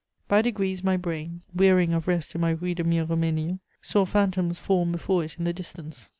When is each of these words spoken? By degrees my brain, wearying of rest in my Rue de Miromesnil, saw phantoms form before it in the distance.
By 0.27 0.41
degrees 0.41 0.83
my 0.83 0.97
brain, 0.97 1.41
wearying 1.53 1.93
of 1.93 2.07
rest 2.07 2.33
in 2.33 2.41
my 2.41 2.49
Rue 2.49 2.73
de 2.73 2.83
Miromesnil, 2.83 3.59
saw 3.83 4.03
phantoms 4.03 4.57
form 4.57 4.91
before 4.91 5.23
it 5.23 5.35
in 5.37 5.43
the 5.43 5.53
distance. 5.53 6.09